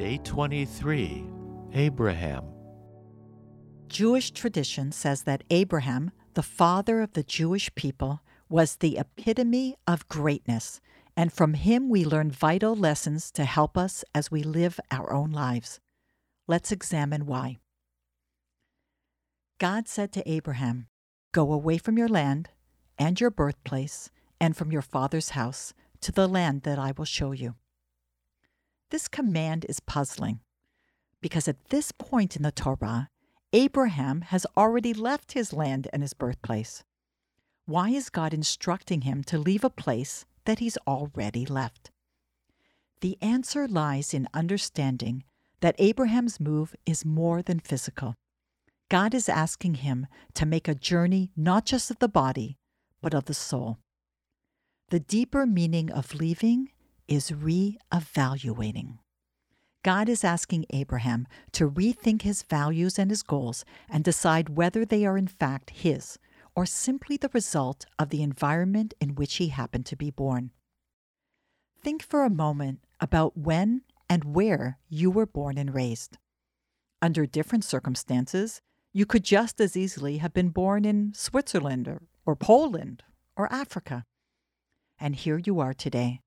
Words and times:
Day 0.00 0.16
23 0.24 1.26
Abraham. 1.74 2.44
Jewish 3.86 4.30
tradition 4.30 4.92
says 4.92 5.24
that 5.24 5.44
Abraham, 5.50 6.10
the 6.32 6.42
father 6.42 7.02
of 7.02 7.12
the 7.12 7.22
Jewish 7.22 7.68
people, 7.74 8.22
was 8.48 8.76
the 8.76 8.96
epitome 8.96 9.76
of 9.86 10.08
greatness, 10.08 10.80
and 11.18 11.30
from 11.30 11.52
him 11.52 11.90
we 11.90 12.06
learn 12.06 12.30
vital 12.30 12.74
lessons 12.74 13.30
to 13.32 13.44
help 13.44 13.76
us 13.76 14.02
as 14.14 14.30
we 14.30 14.42
live 14.42 14.80
our 14.90 15.12
own 15.12 15.32
lives. 15.32 15.80
Let's 16.48 16.72
examine 16.72 17.26
why. 17.26 17.58
God 19.58 19.86
said 19.86 20.12
to 20.12 20.26
Abraham, 20.26 20.86
Go 21.32 21.52
away 21.52 21.76
from 21.76 21.98
your 21.98 22.08
land 22.08 22.48
and 22.96 23.20
your 23.20 23.30
birthplace 23.30 24.08
and 24.40 24.56
from 24.56 24.72
your 24.72 24.80
father's 24.80 25.30
house 25.36 25.74
to 26.00 26.10
the 26.10 26.26
land 26.26 26.62
that 26.62 26.78
I 26.78 26.94
will 26.96 27.04
show 27.04 27.32
you. 27.32 27.56
This 28.90 29.08
command 29.08 29.66
is 29.68 29.80
puzzling 29.80 30.40
because 31.20 31.46
at 31.46 31.68
this 31.68 31.92
point 31.92 32.36
in 32.36 32.42
the 32.42 32.50
Torah, 32.50 33.08
Abraham 33.52 34.22
has 34.22 34.46
already 34.56 34.92
left 34.94 35.32
his 35.32 35.52
land 35.52 35.88
and 35.92 36.02
his 36.02 36.14
birthplace. 36.14 36.82
Why 37.66 37.90
is 37.90 38.10
God 38.10 38.34
instructing 38.34 39.02
him 39.02 39.22
to 39.24 39.38
leave 39.38 39.64
a 39.64 39.70
place 39.70 40.24
that 40.44 40.58
he's 40.58 40.78
already 40.88 41.46
left? 41.46 41.90
The 43.00 43.16
answer 43.20 43.68
lies 43.68 44.12
in 44.12 44.28
understanding 44.34 45.24
that 45.60 45.76
Abraham's 45.78 46.40
move 46.40 46.74
is 46.84 47.04
more 47.04 47.42
than 47.42 47.60
physical. 47.60 48.14
God 48.88 49.14
is 49.14 49.28
asking 49.28 49.76
him 49.76 50.06
to 50.34 50.46
make 50.46 50.66
a 50.66 50.74
journey 50.74 51.30
not 51.36 51.64
just 51.64 51.90
of 51.90 51.98
the 52.00 52.08
body, 52.08 52.56
but 53.00 53.14
of 53.14 53.26
the 53.26 53.34
soul. 53.34 53.78
The 54.88 55.00
deeper 55.00 55.46
meaning 55.46 55.92
of 55.92 56.14
leaving 56.14 56.70
is 57.10 57.32
re-evaluating. 57.32 58.98
God 59.82 60.08
is 60.08 60.24
asking 60.24 60.66
Abraham 60.70 61.26
to 61.52 61.68
rethink 61.68 62.22
his 62.22 62.42
values 62.42 62.98
and 62.98 63.10
his 63.10 63.22
goals 63.22 63.64
and 63.88 64.04
decide 64.04 64.56
whether 64.56 64.84
they 64.84 65.04
are 65.04 65.18
in 65.18 65.26
fact 65.26 65.70
his 65.70 66.18
or 66.54 66.64
simply 66.66 67.16
the 67.16 67.30
result 67.32 67.86
of 67.98 68.10
the 68.10 68.22
environment 68.22 68.94
in 69.00 69.14
which 69.14 69.36
he 69.36 69.48
happened 69.48 69.86
to 69.86 69.96
be 69.96 70.10
born. 70.10 70.50
Think 71.82 72.02
for 72.02 72.24
a 72.24 72.30
moment 72.30 72.80
about 73.00 73.36
when 73.36 73.82
and 74.08 74.34
where 74.34 74.78
you 74.88 75.10
were 75.10 75.26
born 75.26 75.56
and 75.56 75.74
raised. 75.74 76.18
Under 77.00 77.24
different 77.24 77.64
circumstances, 77.64 78.60
you 78.92 79.06
could 79.06 79.24
just 79.24 79.60
as 79.60 79.76
easily 79.76 80.18
have 80.18 80.34
been 80.34 80.50
born 80.50 80.84
in 80.84 81.12
Switzerland 81.14 81.88
or, 81.88 82.02
or 82.26 82.36
Poland 82.36 83.02
or 83.36 83.50
Africa. 83.52 84.04
And 84.98 85.16
here 85.16 85.38
you 85.38 85.60
are 85.60 85.72
today. 85.72 86.20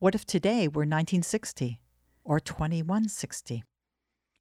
What 0.00 0.14
if 0.14 0.24
today 0.24 0.68
were 0.68 0.86
1960 0.86 1.80
or 2.22 2.38
2160? 2.38 3.64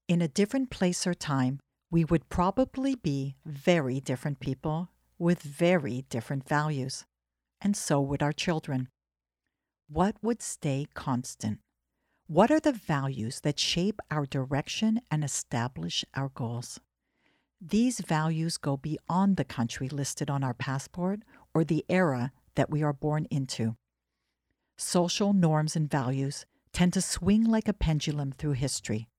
In 0.08 0.22
a 0.22 0.28
different 0.28 0.70
place 0.70 1.08
or 1.08 1.16
time, 1.16 1.60
we 1.90 2.06
would 2.06 2.30
probably 2.30 2.94
be 2.94 3.38
very 3.44 4.00
different 4.00 4.40
people 4.40 4.90
with 5.18 5.42
very 5.42 6.06
different 6.10 6.48
values. 6.48 7.06
And 7.60 7.76
so 7.76 8.00
would 8.00 8.22
our 8.22 8.34
children. 8.34 8.90
What 9.90 10.16
would 10.22 10.44
stay 10.44 10.86
constant? 10.94 11.58
What 12.28 12.52
are 12.52 12.60
the 12.60 12.72
values 12.72 13.40
that 13.40 13.60
shape 13.60 14.00
our 14.12 14.28
direction 14.28 15.02
and 15.10 15.24
establish 15.24 16.06
our 16.14 16.30
goals? 16.30 16.80
These 17.60 18.02
values 18.02 18.58
go 18.58 18.78
beyond 18.78 19.38
the 19.38 19.44
country 19.44 19.90
listed 19.90 20.30
on 20.30 20.44
our 20.44 20.54
passport 20.54 21.22
or 21.56 21.64
the 21.64 21.84
era 21.90 22.32
that 22.54 22.70
we 22.70 22.84
are 22.84 22.94
born 22.94 23.26
into. 23.32 23.76
Social 24.78 25.34
norms 25.34 25.76
and 25.76 25.90
values 25.90 26.46
tend 26.72 26.94
to 26.94 27.02
swing 27.02 27.44
like 27.44 27.68
a 27.68 27.74
pendulum 27.74 28.32
through 28.32 28.54
history. 28.54 29.10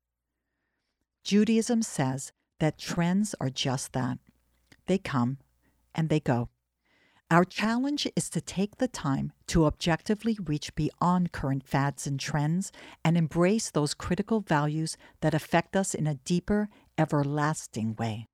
Judaism 1.25 1.83
says 1.83 2.33
that 2.61 2.79
trends 2.79 3.35
are 3.41 3.51
just 3.51 3.93
that 3.93 4.19
they 4.87 4.99
come 4.99 5.39
and 5.95 6.09
they 6.09 6.21
go. 6.21 6.49
Our 7.31 7.45
challenge 7.45 8.09
is 8.17 8.31
to 8.31 8.41
take 8.41 8.79
the 8.79 8.89
time 8.89 9.33
to 9.49 9.67
objectively 9.67 10.39
reach 10.43 10.75
beyond 10.75 11.31
current 11.31 11.67
fads 11.67 12.07
and 12.07 12.19
trends 12.19 12.73
and 13.05 13.19
embrace 13.19 13.71
those 13.71 13.93
critical 13.93 14.41
values 14.41 14.97
that 15.21 15.35
affect 15.35 15.77
us 15.77 15.95
in 15.95 16.07
a 16.07 16.15
deeper, 16.15 16.71
everlasting 16.97 17.97
way. 17.97 18.29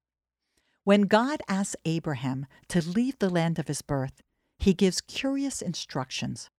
When 0.84 1.02
God 1.02 1.40
asks 1.48 1.74
Abraham 1.84 2.46
to 2.68 2.88
leave 2.88 3.18
the 3.18 3.30
land 3.30 3.58
of 3.58 3.66
his 3.66 3.82
birth, 3.82 4.22
he 4.58 4.74
gives 4.74 5.00
curious 5.00 5.60
instructions. 5.60 6.50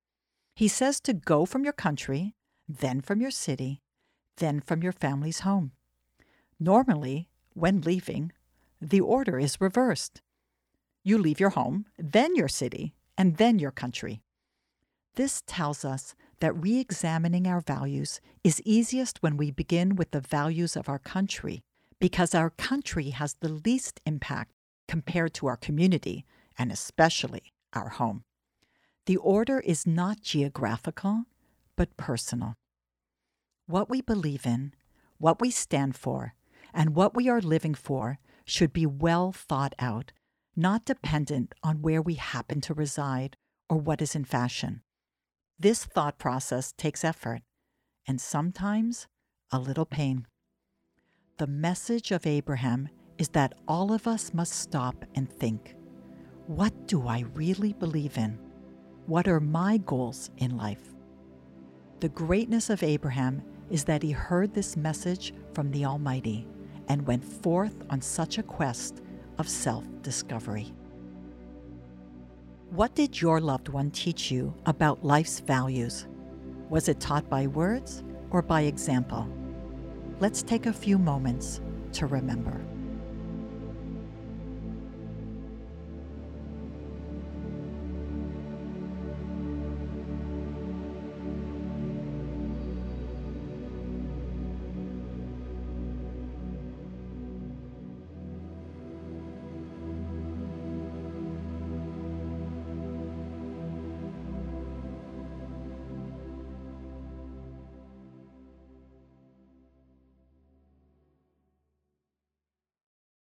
He 0.56 0.70
says 0.70 1.02
to 1.02 1.14
go 1.14 1.46
from 1.46 1.66
your 1.66 1.74
country, 1.74 2.34
then 2.68 3.02
from 3.02 3.20
your 3.20 3.32
city, 3.32 3.82
then 4.38 4.62
from 4.62 4.82
your 4.82 4.94
family's 4.94 5.42
home. 5.42 5.74
Normally, 6.60 7.28
when 7.54 7.82
leaving, 7.82 8.32
the 8.82 9.02
order 9.02 9.38
is 9.38 9.60
reversed. 9.60 10.22
You 11.04 11.18
leave 11.18 11.42
your 11.42 11.52
home, 11.52 11.86
then 12.00 12.36
your 12.36 12.48
city, 12.48 12.96
and 13.18 13.36
then 13.36 13.60
your 13.60 13.72
country. 13.72 14.22
This 15.16 15.44
tells 15.46 15.84
us 15.84 16.16
that 16.40 16.56
re 16.56 16.80
examining 16.80 17.48
our 17.48 17.62
values 17.62 18.22
is 18.44 18.62
easiest 18.64 19.22
when 19.22 19.36
we 19.36 19.52
begin 19.52 19.96
with 19.96 20.12
the 20.12 20.22
values 20.22 20.78
of 20.78 20.88
our 20.88 21.00
country, 21.00 21.64
because 22.00 22.34
our 22.34 22.50
country 22.50 23.10
has 23.10 23.36
the 23.40 23.50
least 23.50 24.00
impact 24.06 24.54
compared 24.88 25.34
to 25.34 25.48
our 25.48 25.58
community, 25.58 26.26
and 26.58 26.72
especially 26.72 27.54
our 27.74 27.90
home. 27.90 28.24
The 29.06 29.18
order 29.18 29.60
is 29.60 29.86
not 29.86 30.22
geographical, 30.22 31.26
but 31.76 31.96
personal. 31.98 32.56
What 33.68 33.90
we 33.90 34.02
believe 34.02 34.46
in, 34.46 34.74
what 35.18 35.40
we 35.40 35.52
stand 35.52 35.96
for, 35.96 36.34
and 36.74 36.96
what 36.96 37.16
we 37.16 37.30
are 37.30 37.42
living 37.42 37.76
for 37.76 38.20
should 38.46 38.74
be 38.74 38.86
well 38.86 39.32
thought 39.32 39.74
out 39.80 40.12
not 40.56 40.86
dependent 40.86 41.54
on 41.64 41.82
where 41.82 42.02
we 42.02 42.14
happen 42.14 42.62
to 42.62 42.74
reside 42.74 43.36
or 43.70 43.78
what 43.78 44.02
is 44.02 44.16
in 44.16 44.24
fashion. 44.24 44.82
This 45.60 45.86
thought 45.86 46.18
process 46.18 46.74
takes 46.78 47.04
effort 47.04 47.42
and 48.08 48.22
sometimes 48.22 49.08
a 49.52 49.60
little 49.60 49.86
pain. 49.86 50.28
The 51.38 51.48
message 51.48 52.12
of 52.12 52.26
Abraham 52.26 52.90
is 53.18 53.30
that 53.30 53.54
all 53.68 53.92
of 53.92 54.08
us 54.08 54.34
must 54.34 54.54
stop 54.54 55.06
and 55.16 55.30
think 55.30 55.76
what 56.48 56.88
do 56.88 57.08
I 57.08 57.26
really 57.34 57.74
believe 57.74 58.20
in? 58.20 58.38
What 59.08 59.28
are 59.28 59.40
my 59.40 59.78
goals 59.78 60.32
in 60.38 60.58
life? 60.58 60.96
The 62.00 62.10
greatness 62.10 62.72
of 62.72 62.82
Abraham 62.82 63.44
is 63.70 63.84
that 63.84 64.02
he 64.02 64.10
heard 64.10 64.52
this 64.54 64.76
message 64.76 65.32
from 65.54 65.70
the 65.70 65.86
Almighty 65.86 66.48
and 66.88 67.06
went 67.06 67.24
forth 67.24 67.76
on 67.92 68.02
such 68.02 68.40
a 68.40 68.44
quest 68.44 69.04
of 69.38 69.48
self 69.48 69.84
discovery. 70.02 70.74
What 72.72 72.96
did 72.96 73.22
your 73.22 73.40
loved 73.40 73.70
one 73.70 73.92
teach 73.92 74.32
you 74.32 74.52
about 74.66 75.06
life's 75.06 75.40
values? 75.40 76.08
Was 76.70 76.90
it 76.90 77.00
taught 77.00 77.30
by 77.30 77.46
words 77.46 78.04
or 78.32 78.42
by 78.42 78.62
example? 78.62 79.30
Let's 80.20 80.42
take 80.42 80.66
a 80.66 80.74
few 80.74 80.98
moments 80.98 81.62
to 81.94 82.08
remember. 82.08 82.60